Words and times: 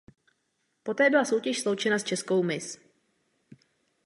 Poté 0.83 1.09
byla 1.09 1.25
soutěž 1.25 1.59
sloučena 1.61 1.99
s 1.99 2.03
Českou 2.03 2.43
Miss. 2.43 2.77